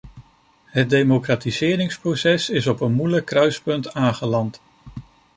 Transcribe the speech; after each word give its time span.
Het 0.65 0.89
democratiseringsproces 0.89 2.49
is 2.49 2.67
op 2.67 2.81
een 2.81 2.91
moeilijk 2.91 3.25
kruispunt 3.25 3.93
aangeland. 3.93 4.61